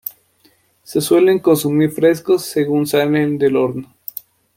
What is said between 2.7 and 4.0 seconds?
salen del horno.